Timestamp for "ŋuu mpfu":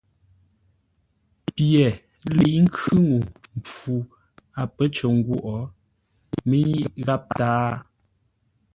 3.07-3.93